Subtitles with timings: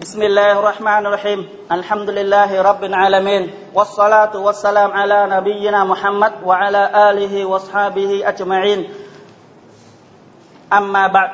[0.00, 1.40] بسم الله الرحمن الرحيم
[1.72, 3.42] الحمد لله رب العالمين
[3.74, 8.80] والصلاة والسلام على نبينا محمد وعلى آله وأصحابه أجمعين
[10.72, 11.30] أما بعد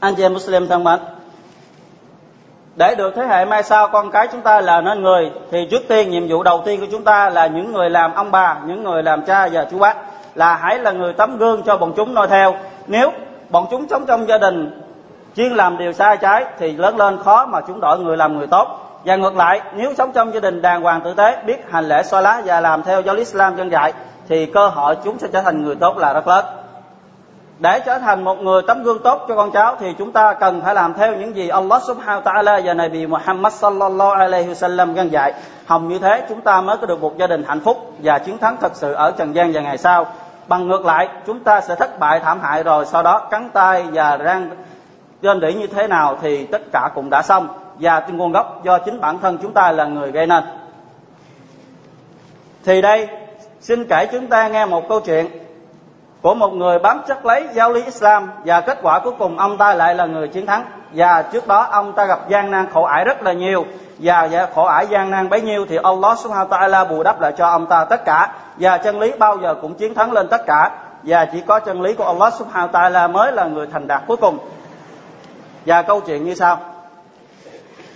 [0.00, 1.00] anh chị em Muslim thân mến
[2.76, 5.82] để được thế hệ mai sau con cái chúng ta là nên người thì trước
[5.88, 8.84] tiên nhiệm vụ đầu tiên của chúng ta là những người làm ông bà những
[8.84, 9.96] người làm cha và chú bác
[10.34, 12.54] là hãy là người tấm gương cho bọn chúng noi theo
[12.86, 13.12] nếu
[13.50, 14.82] bọn chúng sống trong gia đình
[15.37, 18.47] chuyên làm điều sai trái thì lớn lên khó mà chúng đổi người làm người
[18.47, 18.67] tốt
[19.05, 22.03] và ngược lại nếu sống trong gia đình đàng hoàng tử tế biết hành lễ
[22.03, 23.93] xoa lá và làm theo giáo lý Islam dân dạy
[24.29, 26.45] thì cơ hội chúng sẽ trở thành người tốt là rất lớn
[27.59, 30.61] để trở thành một người tấm gương tốt cho con cháu thì chúng ta cần
[30.61, 34.95] phải làm theo những gì Allah subhanahu wa ta'ala và Nabi Muhammad sallallahu alaihi wasallam
[34.95, 35.33] căn dạy.
[35.65, 38.37] Hồng như thế chúng ta mới có được một gia đình hạnh phúc và chiến
[38.37, 40.05] thắng thật sự ở trần gian và ngày sau.
[40.47, 43.85] Bằng ngược lại, chúng ta sẽ thất bại thảm hại rồi sau đó cắn tay
[43.93, 44.49] và răng
[45.21, 47.47] trên đỉ như thế nào thì tất cả cũng đã xong.
[47.79, 50.43] Và nguồn gốc do chính bản thân chúng ta là người gây nên.
[52.65, 53.07] Thì đây,
[53.59, 55.27] xin kể chúng ta nghe một câu chuyện
[56.21, 59.57] của một người bám chất lấy giáo lý Islam và kết quả cuối cùng ông
[59.57, 60.65] ta lại là người chiến thắng.
[60.93, 63.65] Và trước đó ông ta gặp gian nan khổ ải rất là nhiều.
[63.99, 67.21] Và dạ, khổ ải gian nan bấy nhiêu thì Allah subhanahu wa ta'ala bù đắp
[67.21, 68.33] lại cho ông ta tất cả.
[68.57, 70.71] Và chân lý bao giờ cũng chiến thắng lên tất cả.
[71.03, 74.01] Và chỉ có chân lý của Allah subhanahu wa ta'ala mới là người thành đạt
[74.07, 74.37] cuối cùng
[75.67, 76.59] và câu chuyện như sau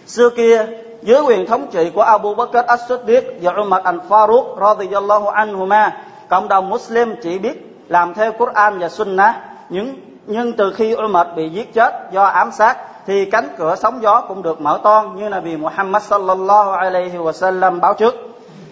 [0.08, 0.66] xưa kia
[1.02, 5.98] dưới quyền thống trị của Abu Bakr as-Siddiq và Umar al-Faruq radhiyallahu anhuma
[6.30, 9.36] cộng đồng Muslim chỉ biết làm theo Quran và Sunnah
[9.70, 9.96] nhưng
[10.28, 14.22] nhưng từ khi Umar bị giết chết do ám sát thì cánh cửa sóng gió
[14.28, 18.16] cũng được mở toan như là vì Muhammad sallallahu alaihi wasallam báo trước.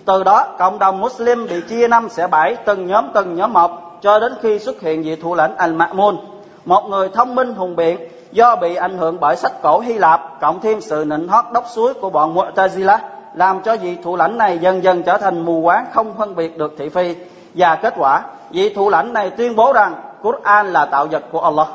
[0.06, 3.72] Từ đó cộng đồng Muslim bị chia năm xẻ bảy từng nhóm từng nhóm một
[4.02, 6.18] cho đến khi xuất hiện vị thủ lĩnh Al-Ma'mun,
[6.66, 7.98] một người thông minh hùng biện
[8.32, 11.66] do bị ảnh hưởng bởi sách cổ Hy Lạp, cộng thêm sự nịnh hót đốc
[11.68, 12.98] suối của bọn Mu'tazila,
[13.34, 16.58] làm cho vị thủ lãnh này dần dần trở thành mù quáng, không phân biệt
[16.58, 17.16] được thị phi.
[17.54, 21.42] Và kết quả, vị thủ lãnh này tuyên bố rằng Quran là tạo vật của
[21.42, 21.68] Allah.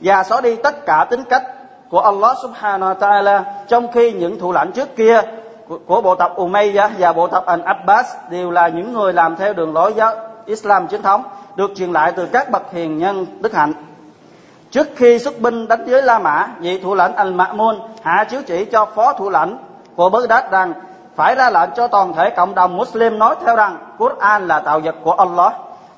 [0.00, 1.42] Và xóa đi tất cả tính cách
[1.90, 5.20] của Allah subhanahu wa ta'ala, trong khi những thủ lãnh trước kia
[5.86, 9.52] của bộ tộc Umayyah và bộ tộc Al Abbas đều là những người làm theo
[9.52, 10.14] đường lối giáo
[10.46, 11.22] Islam chính thống,
[11.56, 13.72] được truyền lại từ các bậc hiền nhân đức hạnh
[14.74, 18.40] trước khi xuất binh đánh giới La Mã vị thủ lãnh Al Ma'mun hạ chiếu
[18.46, 19.58] chỉ cho phó thủ lãnh
[19.96, 20.72] của Baghdad rằng
[21.16, 24.80] phải ra lệnh cho toàn thể cộng đồng Muslim nói theo rằng Quran là tạo
[24.80, 25.52] vật của Allah.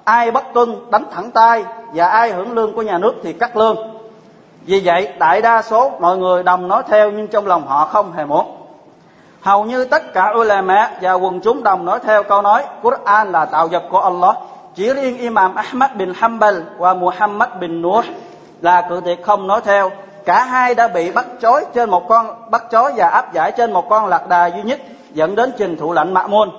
[0.05, 1.65] Ai bất tuân đánh thẳng tay
[1.95, 3.77] và ai hưởng lương của nhà nước thì cắt lương.
[4.63, 8.13] Vì vậy, đại đa số mọi người đồng nói theo nhưng trong lòng họ không
[8.13, 8.57] hề muốn.
[9.41, 13.45] Hầu như tất cả ulama và quần chúng đồng nói theo câu nói Quran là
[13.45, 14.37] tạo vật của Allah.
[14.75, 18.05] Chỉ riêng Imam Ahmad bin Hanbal và Muhammad bin Nuh
[18.61, 19.91] là cự tuyệt không nói theo.
[20.25, 23.73] Cả hai đã bị bắt chói trên một con bắt chói và áp giải trên
[23.73, 24.81] một con lạc đà duy nhất
[25.13, 26.51] dẫn đến trình thủ lãnh môn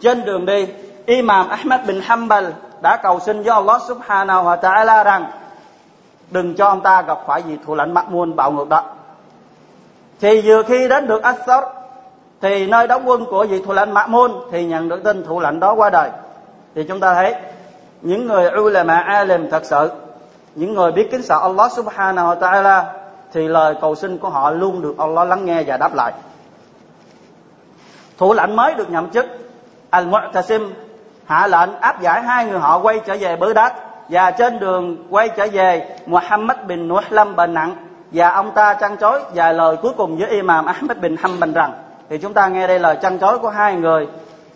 [0.00, 0.66] Trên đường đi,
[1.06, 2.46] Imam Ahmad bin Hanbal
[2.82, 5.30] đã cầu xin với Allah subhanahu wa ta'ala rằng
[6.30, 8.84] đừng cho ông ta gặp phải vị thủ lãnh muôn bạo ngược đó.
[10.20, 11.64] Thì vừa khi đến được Assad
[12.40, 15.60] thì nơi đóng quân của vị thủ lãnh Môn thì nhận được tin thủ lãnh
[15.60, 16.10] đó qua đời.
[16.74, 17.34] Thì chúng ta thấy
[18.02, 19.90] những người ulama alim thật sự,
[20.54, 22.82] những người biết kính sợ Allah subhanahu wa ta'ala
[23.32, 26.12] thì lời cầu xin của họ luôn được Allah lắng nghe và đáp lại.
[28.18, 29.26] Thủ lãnh mới được nhậm chức,
[29.90, 30.70] Al-Mu'tasim,
[31.26, 33.72] hạ lệnh áp giải hai người họ quay trở về Baghdad
[34.08, 37.76] và trên đường quay trở về Muhammad bin Nuhlam bệnh nặng
[38.12, 41.72] và ông ta trăn chối vài lời cuối cùng với Imam Ahmed bin Hanbal rằng,
[42.08, 44.08] thì chúng ta nghe đây lời trăn chối của hai người.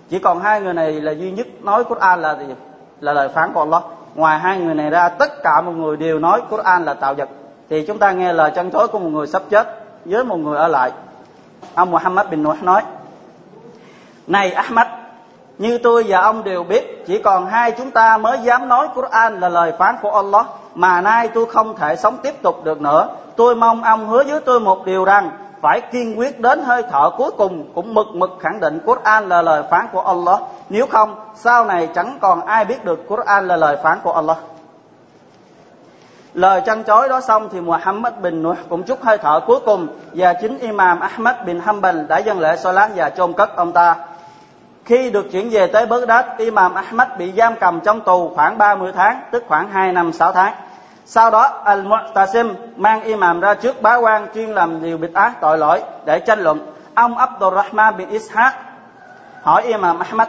[0.08, 2.54] Chỉ còn hai người này là duy nhất nói Quran là gì?
[3.00, 3.82] Là lời phán của Allah
[4.14, 7.28] ngoài hai người này ra tất cả mọi người đều nói Quran là tạo vật
[7.70, 10.56] thì chúng ta nghe lời chân chối của một người sắp chết với một người
[10.56, 10.92] ở lại
[11.74, 12.82] ông Muhammad bin Nuh nói
[14.26, 14.86] này Ahmad,
[15.58, 19.40] như tôi và ông đều biết, chỉ còn hai chúng ta mới dám nói Quran
[19.40, 23.08] là lời phán của Allah, mà nay tôi không thể sống tiếp tục được nữa.
[23.36, 25.30] Tôi mong ông hứa với tôi một điều rằng,
[25.62, 29.42] phải kiên quyết đến hơi thở cuối cùng cũng mực mực khẳng định Quran là
[29.42, 30.40] lời phán của Allah.
[30.68, 34.36] Nếu không, sau này chẳng còn ai biết được Quran là lời phán của Allah.
[36.34, 39.88] Lời chăn chối đó xong thì Muhammad bin Nuh cũng chút hơi thở cuối cùng
[40.12, 43.96] và chính Imam Ahmad bin Hanbal đã dâng lễ Salat và chôn cất ông ta
[44.84, 48.92] khi được chuyển về tới Baghdad, Imam Ahmad bị giam cầm trong tù khoảng 30
[48.96, 50.54] tháng, tức khoảng 2 năm 6 tháng.
[51.04, 55.58] Sau đó, Al-Mu'tasim mang Imam ra trước bá quan chuyên làm điều bịt ác tội
[55.58, 56.72] lỗi để tranh luận.
[56.94, 58.50] Ông Abdurrahman bin Ishaq
[59.42, 60.28] hỏi Imam Ahmad,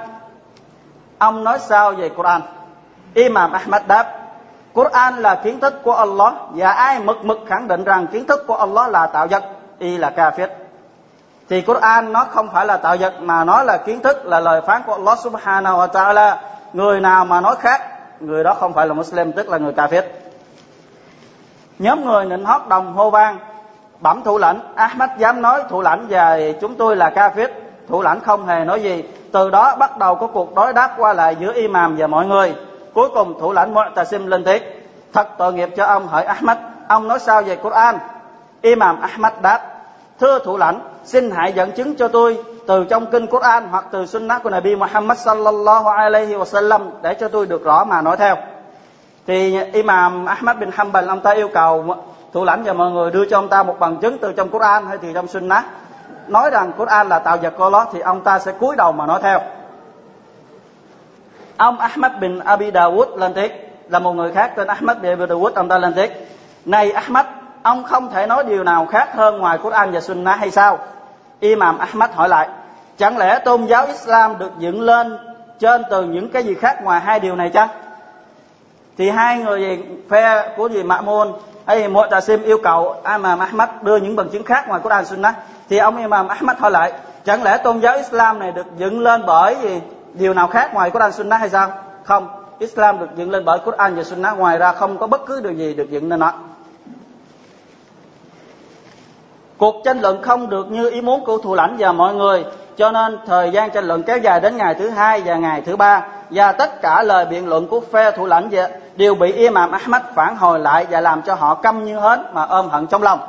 [1.18, 2.42] ông nói sao về Quran?
[3.14, 4.06] Imam Ahmad đáp,
[4.74, 8.48] Quran là kiến thức của Allah và ai mực mực khẳng định rằng kiến thức
[8.48, 9.44] của Allah là tạo vật
[9.80, 10.48] y là kafir.
[11.50, 14.62] Thì Quran nó không phải là tạo vật mà nó là kiến thức là lời
[14.62, 16.36] phán của Allah subhanahu wa ta'ala.
[16.74, 17.82] Người nào mà nói khác
[18.20, 20.02] người đó không phải là Muslim tức là người kafir.
[21.80, 23.38] Nhóm người nịnh hót đồng hô vang
[24.00, 24.60] bẩm thủ lãnh.
[24.76, 27.48] Ahmad dám nói thủ lãnh và chúng tôi là kafir.
[27.88, 29.04] Thủ lãnh không hề nói gì
[29.36, 32.56] từ đó bắt đầu có cuộc đối đáp qua lại giữa imam và mọi người.
[32.94, 34.64] Cuối cùng, thủ lãnh Mu'tasim lên tiếng,
[35.14, 36.58] thật tội nghiệp cho ông hỏi Ahmad.
[36.88, 37.98] Ông nói sao về Quran?
[38.62, 39.60] Imam Ahmad đáp,
[40.20, 44.06] thưa thủ lãnh, xin hãy dẫn chứng cho tôi từ trong kinh Quran hoặc từ
[44.06, 48.36] sunnah của Nabi Muhammad sallallahu alaihi wasallam để cho tôi được rõ mà nói theo.
[49.28, 51.96] Thì Imam Ahmad bin Hanbal, ông ta yêu cầu
[52.34, 54.86] thủ lãnh và mọi người đưa cho ông ta một bằng chứng từ trong Quran
[54.88, 55.66] hay từ trong sunnah
[56.28, 59.06] nói rằng Quran là tạo vật của Allah thì ông ta sẽ cúi đầu mà
[59.06, 59.40] nói theo.
[61.58, 63.52] Ông Ahmad bin Abi Dawud lên tiếng,
[63.90, 66.12] là một người khác tên Ahmad bin Abi Dawud, ông ta lên tiếng.
[66.66, 67.26] Này Ahmad,
[67.64, 70.80] ông không thể nói điều nào khác hơn ngoài Quran và Sunnah hay sao?
[71.40, 72.48] Imam Ahmad hỏi lại,
[72.98, 75.18] chẳng lẽ tôn giáo Islam được dựng lên
[75.60, 77.70] trên từ những cái gì khác ngoài hai điều này chăng?
[78.98, 81.34] Thì hai người phe của gì Ma'mun
[81.66, 85.36] hay Mu'tasim yêu cầu Imam Ahmad đưa những bằng chứng khác ngoài Quran Sunnah.
[85.70, 86.94] Thì ông Imam Ahmad hỏi lại,
[87.26, 89.82] chẳng lẽ tôn giáo Islam này được dựng lên bởi gì?
[90.14, 91.72] Điều nào khác ngoài Quran Sunnah hay sao?
[92.04, 92.28] Không,
[92.60, 94.38] Islam được dựng lên bởi Quran và Sunnah.
[94.38, 96.34] Ngoài ra không có bất cứ điều gì được dựng lên nó.
[99.58, 102.46] Cuộc tranh luận không được như ý muốn của thủ lãnh và mọi người.
[102.78, 105.76] Cho nên thời gian tranh luận kéo dài đến ngày thứ hai và ngày thứ
[105.76, 106.08] ba.
[106.30, 108.50] Và tất cả lời biện luận của phe thủ lãnh
[108.98, 112.46] đều bị Imam Ahmad phản hồi lại và làm cho họ căm như hến mà
[112.46, 113.20] ôm hận trong lòng.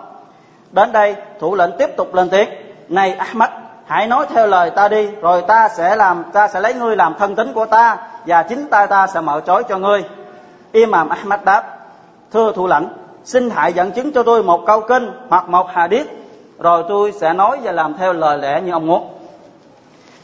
[0.72, 2.48] Đến đây, thủ lĩnh tiếp tục lên tiếng:
[2.88, 3.50] "Này Ahmad,
[3.86, 7.14] hãy nói theo lời ta đi, rồi ta sẽ làm ta sẽ lấy ngươi làm
[7.18, 7.96] thân tín của ta
[8.26, 10.04] và chính ta ta sẽ mở trói cho ngươi."
[10.72, 11.64] Imam Ahmad đáp:
[12.32, 12.88] "Thưa thủ lãnh,
[13.24, 16.06] xin hãy dẫn chứng cho tôi một câu kinh hoặc một hadith,
[16.58, 19.12] rồi tôi sẽ nói và làm theo lời lẽ như ông muốn."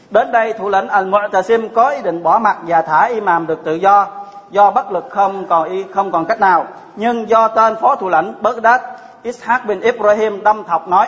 [0.09, 3.75] Đến đây thủ lĩnh Al-Mu'tasim có ý định bỏ mặt và thả imam được tự
[3.75, 4.07] do
[4.53, 6.65] do bất lực không còn y không còn cách nào.
[6.95, 8.81] Nhưng do tên phó thủ lãnh Baghdad
[9.23, 11.07] Ishaq bin Ibrahim đâm thọc nói: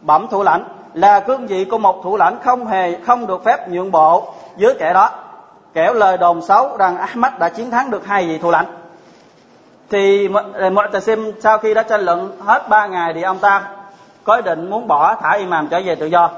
[0.00, 0.64] "Bẩm thủ lãnh,
[0.94, 4.74] là cương vị của một thủ lãnh không hề không được phép nhượng bộ dưới
[4.78, 5.10] kẻ đó."
[5.74, 8.66] Kẻo lời đồn xấu rằng Ahmad đã chiến thắng được hai vị thủ lãnh.
[9.90, 13.62] Thì ờ, Mu'tasim sau khi đã tranh luận hết ba ngày thì ông ta
[14.24, 16.30] có ý định muốn bỏ thả imam trở về tự do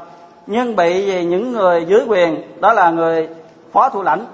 [0.47, 3.29] nhưng bị những người dưới quyền đó là người
[3.73, 4.27] phó thủ lãnh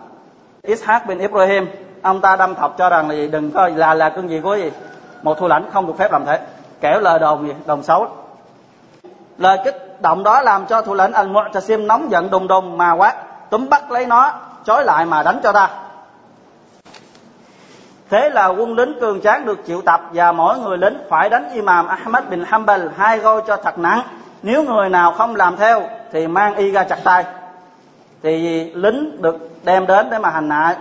[0.63, 1.67] Ishaq bin Ibrahim
[2.07, 3.29] ông ta đâm thọc cho rằng là gì?
[3.29, 4.71] Đừng có là là cương vị của gì?
[5.23, 6.41] Một thủ lãnh không được phép làm thế.
[6.81, 7.55] Kẻo lời đồn gì?
[7.67, 8.09] Đồn xấu.
[9.39, 12.93] Lời kích động đó làm cho thủ lãnh al mu'tasim nóng giận đùng đùng mà
[12.93, 13.15] quát,
[13.51, 14.33] túm bắt lấy nó,
[14.65, 15.69] trói lại mà đánh cho ta.
[18.11, 21.51] Thế là quân lính cường tráng được triệu tập và mỗi người lính phải đánh
[21.53, 24.01] imam ahmad bin hanbal hai gôi cho thật nặng.
[24.43, 25.83] Nếu người nào không làm theo
[26.13, 27.25] thì mang y ra chặt tay.
[28.23, 30.77] Thì lính được đem đến để mà hành hạ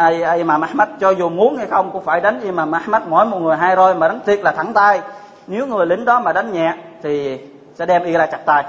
[0.00, 3.38] ai mà Ahmad cho dù muốn hay không cũng phải đánh Imam Ahmad mỗi một
[3.38, 5.00] người hai roi mà đánh thiệt là thẳng tay.
[5.46, 7.38] Nếu người lính đó mà đánh nhẹ thì
[7.74, 8.64] sẽ đem y ra chặt tay.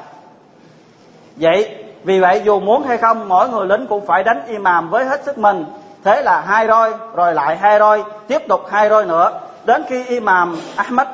[1.36, 5.06] Vậy, vì vậy dù muốn hay không, mỗi người lính cũng phải đánh imam với
[5.06, 5.66] hết sức mình.
[6.04, 9.40] Thế là hai roi, rồi lại hai roi, tiếp tục hai roi nữa.
[9.66, 11.08] Đến khi imam Ahmad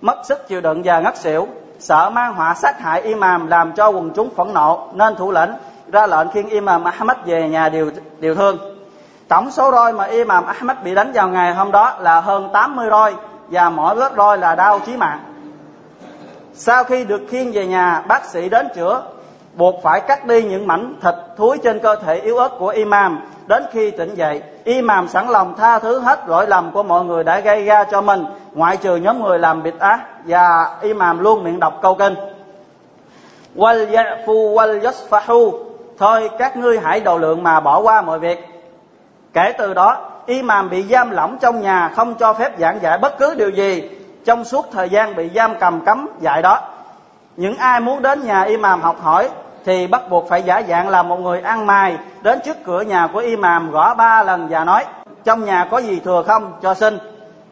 [0.00, 3.88] mất sức chịu đựng và ngất xỉu, sợ mang họa sát hại imam làm cho
[3.88, 5.50] quần chúng phẫn nộ, nên thủ lĩnh
[5.92, 8.71] ra lệnh khiêng imam ahmad về nhà điều điều thương
[9.32, 12.86] tổng số roi mà imam ahmad bị đánh vào ngày hôm đó là hơn 80
[12.90, 13.14] roi
[13.48, 15.20] và mỗi vết roi là đau chí mạng.
[16.54, 19.02] Sau khi được khiêng về nhà, bác sĩ đến chữa,
[19.54, 23.20] buộc phải cắt đi những mảnh thịt thúi trên cơ thể yếu ớt của imam.
[23.46, 27.24] Đến khi tỉnh dậy, imam sẵn lòng tha thứ hết lỗi lầm của mọi người
[27.24, 31.44] đã gây ra cho mình, ngoại trừ nhóm người làm bịt á và imam luôn
[31.44, 32.14] miệng đọc câu kinh.
[33.56, 35.52] Wal yafu wal yasfahu.
[35.98, 38.51] Thôi các ngươi hãy độ lượng mà bỏ qua mọi việc
[39.32, 39.96] kể từ đó,
[40.26, 43.90] imam bị giam lỏng trong nhà, không cho phép giảng dạy bất cứ điều gì.
[44.24, 46.60] Trong suốt thời gian bị giam cầm cấm dạy đó,
[47.36, 49.28] những ai muốn đến nhà imam học hỏi
[49.64, 51.96] thì bắt buộc phải giả dạng là một người ăn mày.
[52.22, 54.84] Đến trước cửa nhà của imam gõ ba lần và nói,
[55.24, 56.98] trong nhà có gì thừa không, cho xin?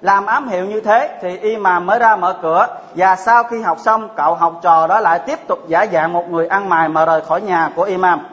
[0.01, 2.67] Làm ám hiệu như thế thì imam mới ra mở cửa.
[2.95, 6.31] Và sau khi học xong, cậu học trò đó lại tiếp tục giả dạng một
[6.31, 8.27] người ăn mày mà rời khỏi nhà của imam.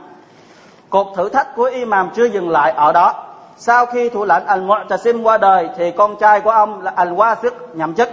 [0.90, 3.14] Cuộc thử thách của imam chưa dừng lại ở đó
[3.58, 7.14] sau khi thủ lãnh al mu'tasim qua đời thì con trai của ông là al
[7.14, 8.10] wasiq nhậm chức.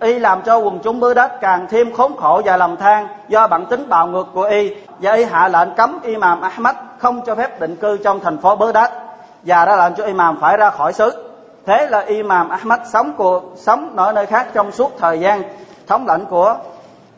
[0.00, 3.46] Y làm cho quần chúng bứ đất càng thêm khốn khổ và lầm than do
[3.46, 7.34] bản tính bạo ngược của y và y hạ lệnh cấm imam ahmad không cho
[7.34, 8.90] phép định cư trong thành phố bứ đất
[9.42, 11.10] và đã làm cho imam phải ra khỏi xứ.
[11.66, 15.42] Thế là imam ahmad sống cuộc, sống ở nơi khác trong suốt thời gian
[15.86, 16.56] thống lãnh của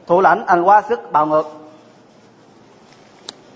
[0.06, 1.63] thủ lãnh Al-Wasiq bạo ngược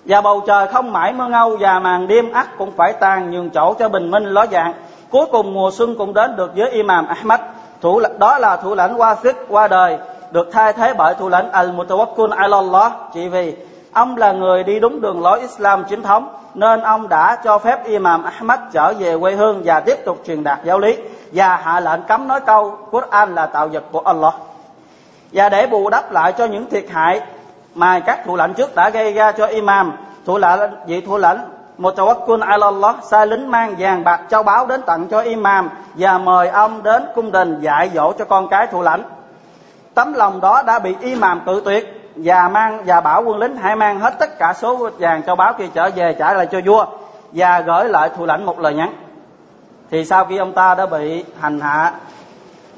[0.09, 3.51] và bầu trời không mãi mưa ngâu và màn đêm ắt cũng phải tàn nhường
[3.51, 4.73] chỗ cho bình minh ló dạng.
[5.11, 7.41] Cuối cùng mùa xuân cũng đến được với imam ahmad,
[7.81, 9.99] thủ đó là thủ lãnh wasit qua đời,
[10.31, 12.93] được thay thế bởi thủ lãnh al mutawakkil alallah.
[13.15, 13.57] Chỉ vì
[13.93, 17.85] ông là người đi đúng đường lối Islam chính thống, nên ông đã cho phép
[17.87, 20.97] Imam Ahmad trở về quê hương và tiếp tục truyền đạt giáo lý
[21.33, 24.35] và hạ lệnh cấm nói câu Quran là tạo vật của Allah.
[25.33, 27.21] Và để bù đắp lại cho những thiệt hại
[27.79, 29.97] mà các thủ lãnh trước đã gây ra cho Imam.
[30.27, 31.39] Thủ lãnh vị thủ lãnh
[31.79, 35.71] một Mutawakkil ala Allah sai lính mang vàng bạc châu báu đến tặng cho Imam
[35.95, 39.03] và mời ông đến cung đình dạy dỗ cho con cái thủ lãnh.
[39.95, 43.77] Tấm lòng đó đã bị Imam cự tuyệt và mang và bảo quân lính hãy
[43.77, 46.87] mang hết tất cả số vàng châu báu kia trở về trả lại cho vua
[47.33, 48.93] và gửi lại thủ lãnh một lời nhắn.
[49.91, 51.93] Thì sau khi ông ta đã bị hành hạ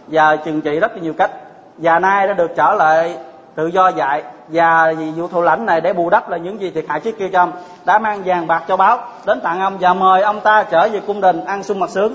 [0.06, 1.30] và trừng trị rất nhiều cách,
[1.76, 3.18] và nay đã được trở lại
[3.54, 6.70] tự do dạy và vì vụ thủ lãnh này để bù đắp là những gì
[6.70, 7.52] thiệt hại trước kia cho ông,
[7.84, 11.00] đã mang vàng bạc cho báo, đến tặng ông và mời ông ta trở về
[11.06, 12.14] cung đình ăn sung mặc sướng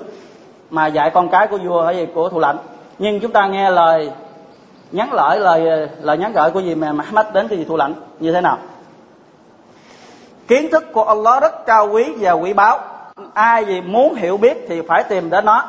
[0.69, 2.57] mà dạy con cái của vua hay gì của thủ lãnh.
[2.99, 4.11] Nhưng chúng ta nghe lời,
[4.91, 7.93] nhắn lời lời lời nhắn gửi của gì mà Muhammad đến cái gì thủ lãnh
[8.19, 8.57] như thế nào?
[10.47, 12.79] Kiến thức của Allah rất cao quý và quý báu.
[13.33, 15.63] Ai gì muốn hiểu biết thì phải tìm đến nó,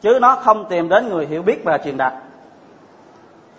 [0.00, 2.12] chứ nó không tìm đến người hiểu biết và truyền đạt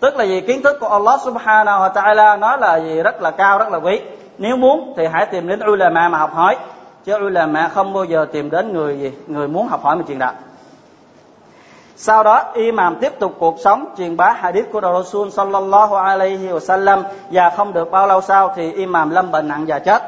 [0.00, 0.40] tức là gì?
[0.40, 3.02] Kiến thức của Allah subhanahu wa ta'ala nó là gì?
[3.02, 4.00] Rất là cao, rất là quý.
[4.38, 6.56] Nếu muốn thì hãy tìm đến ulama mà học hỏi.
[7.04, 10.18] Chứ ulama không bao giờ tìm đến người gì, người muốn học hỏi mà truyền
[10.18, 10.34] đạt.
[11.96, 17.02] Sau đó, imam tiếp tục cuộc sống, truyền bá hadith của Rasul sallallahu alaihi wasallam.
[17.30, 20.02] Và không được bao lâu sau thì imam lâm bệnh nặng và chết.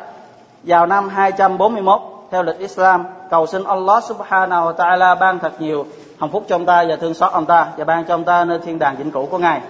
[0.62, 5.86] Vào năm 241 theo lịch Islam, cầu xin Allah subhanahu wa ta'ala ban thật nhiều
[6.20, 8.44] hạnh phúc cho ông ta và thương xót ông ta và ban cho ông ta
[8.44, 9.60] nơi thiên đàng vĩnh cửu của ngài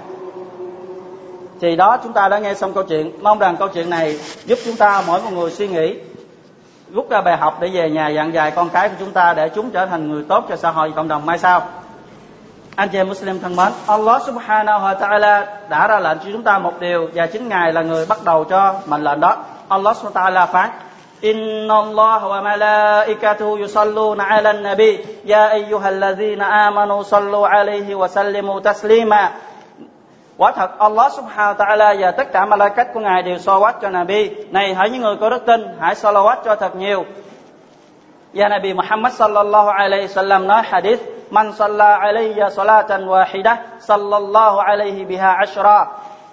[1.62, 4.60] thì đó chúng ta đã nghe xong câu chuyện mong rằng câu chuyện này giúp
[4.66, 5.96] chúng ta mỗi một người suy nghĩ
[6.94, 9.50] rút ra bài học để về nhà dặn dạy con cái của chúng ta để
[9.50, 11.62] chúng trở thành người tốt cho xã hội và cộng đồng mai sau
[12.76, 16.44] anh chị em Muslim thân mến Allah subhanahu wa ta'ala đã ra lệnh cho chúng
[16.44, 19.98] ta một điều và chính Ngài là người bắt đầu cho mệnh lệnh đó Allah
[19.98, 20.70] subhanahu wa ta'ala phán
[21.24, 29.30] إن الله وملائكته يصلون على النبي يا أيها الذين آمنوا صلوا عليه وسلموا تسليما
[30.41, 34.31] quả thật, Allah subhanahu ta'ala và tất cả malaikat của ngài đều salawat cho Nabi.
[34.51, 37.05] Này hãy những người có đức tin, hãy salawat cho thật nhiều.
[38.35, 45.05] Và Nabi Muhammad sallallahu alaihi wasallam nói hadith, man salla alayya salatan wahidah, sallallahu alaihi
[45.05, 45.87] biha ashra.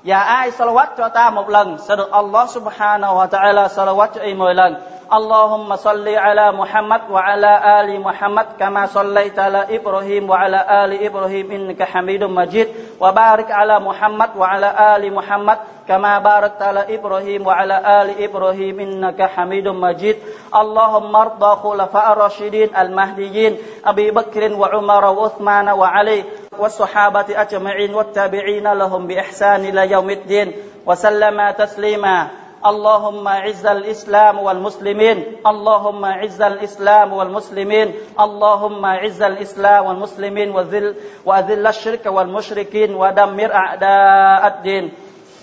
[0.04, 4.22] Và ai salawat cho ta một lần, sẽ được Allah subhanahu wa ta'ala salawat cho
[4.22, 4.76] y 10 lần.
[5.10, 10.98] Allahumma salli ala Muhammad wa ala ali Muhammad kama sallaita ala Ibrahim wa ala ali
[10.98, 12.68] Ibrahim innaka Hamidum Majid.
[13.00, 19.68] وبارك على محمد وعلى آل محمد كما باركت على إبراهيم وعلى آل إبراهيم إنك حميد
[19.68, 20.18] مجيد.
[20.56, 26.24] اللهم ارضى خلفاء الراشدين المهديين أبي بكر وعمر وعثمان وعلي
[26.58, 30.52] والصحابة أجمعين والتابعين لهم بإحسان إلى يوم الدين.
[30.86, 32.47] وسلم تسليما.
[32.66, 40.96] اللهم اعز الإسلام والمسلمين اللهم اعز الإسلام والمسلمين اللهم اعز الإسلام والمسلمين وذل
[41.26, 44.92] وأذل الشرك والمشركين ودمر أعداء الدين.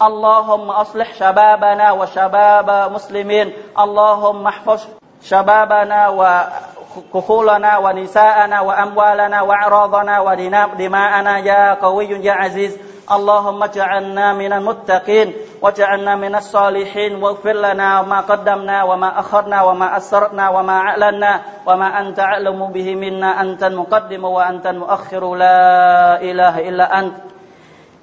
[0.02, 3.52] اللهم أصلح شبابنا وشباب مسلمين.
[3.78, 4.80] اللهم احفظ
[5.23, 11.38] شبابنا وكفولنا ونساءنا وأموالنا وأعراضنا ودماءنا.
[11.38, 12.78] يا قوي يا عزيز
[13.12, 15.35] اللهم اجعلنا من المتقين.
[15.64, 22.21] واجعلنا من الصالحين واغفر لنا ما قدمنا وما أخرنا وما أسررنا وما أعلنا وما أنت
[22.21, 23.40] أعلم به منا.
[23.40, 25.35] أنت المقدم وأنت المؤخر.
[25.35, 27.16] لا إله إلا أنت.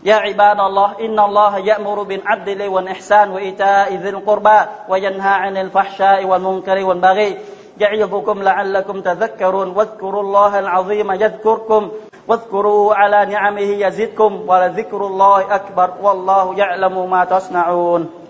[0.04, 6.84] يا عباد الله إن الله يأمر بالعدل والإحسان وإيتاء ذي القربى وينهى عن الفحشاء والمنكر
[6.84, 7.38] والبغي.
[7.78, 9.68] يعظكم لعلكم تذكرون.
[9.78, 11.92] واذكروا الله العظيم يذكركم.
[12.28, 18.21] واذكروا على نعمه يزدكم ولذكر الله أكبر والله يعلم ما تصنعون